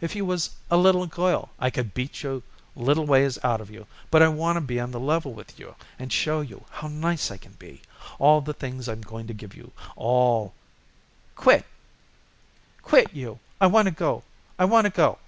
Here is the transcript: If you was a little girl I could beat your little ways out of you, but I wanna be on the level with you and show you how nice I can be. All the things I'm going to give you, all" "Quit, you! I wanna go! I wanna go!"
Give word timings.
If 0.00 0.16
you 0.16 0.24
was 0.24 0.50
a 0.72 0.76
little 0.76 1.06
girl 1.06 1.50
I 1.60 1.70
could 1.70 1.94
beat 1.94 2.24
your 2.24 2.42
little 2.74 3.06
ways 3.06 3.38
out 3.44 3.60
of 3.60 3.70
you, 3.70 3.86
but 4.10 4.24
I 4.24 4.26
wanna 4.26 4.60
be 4.60 4.80
on 4.80 4.90
the 4.90 4.98
level 4.98 5.32
with 5.32 5.56
you 5.56 5.76
and 6.00 6.12
show 6.12 6.40
you 6.40 6.64
how 6.68 6.88
nice 6.88 7.30
I 7.30 7.36
can 7.36 7.52
be. 7.52 7.82
All 8.18 8.40
the 8.40 8.52
things 8.52 8.88
I'm 8.88 9.02
going 9.02 9.28
to 9.28 9.34
give 9.34 9.54
you, 9.54 9.70
all" 9.94 10.52
"Quit, 11.36 11.64
you! 13.12 13.38
I 13.60 13.68
wanna 13.68 13.92
go! 13.92 14.24
I 14.58 14.64
wanna 14.64 14.90
go!" 14.90 15.18